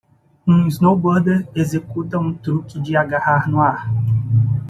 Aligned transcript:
Um 0.51 0.67
snowboarder 0.67 1.45
executa 1.63 2.17
um 2.17 2.33
truque 2.33 2.79
de 2.79 2.97
agarrar 2.97 3.47
no 3.47 3.61
ar. 3.61 3.85